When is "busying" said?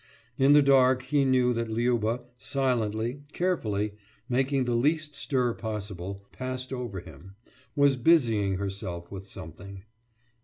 7.97-8.55